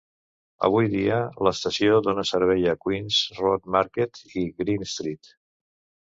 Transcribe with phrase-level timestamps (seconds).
[0.67, 1.17] Avui dia,
[1.47, 5.31] l'estació dona servei a Queens Road Market i Green Street.